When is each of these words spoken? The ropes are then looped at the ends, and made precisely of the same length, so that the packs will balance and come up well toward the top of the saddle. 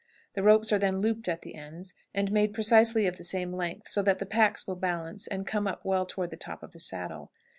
The 0.33 0.41
ropes 0.41 0.73
are 0.73 0.79
then 0.79 0.97
looped 0.97 1.27
at 1.27 1.43
the 1.43 1.53
ends, 1.53 1.93
and 2.11 2.31
made 2.31 2.55
precisely 2.55 3.05
of 3.05 3.17
the 3.17 3.23
same 3.23 3.53
length, 3.53 3.87
so 3.89 4.01
that 4.01 4.17
the 4.17 4.25
packs 4.25 4.65
will 4.65 4.75
balance 4.75 5.27
and 5.27 5.45
come 5.45 5.67
up 5.67 5.85
well 5.85 6.07
toward 6.07 6.31
the 6.31 6.37
top 6.37 6.63
of 6.63 6.71
the 6.71 6.79
saddle. 6.79 7.29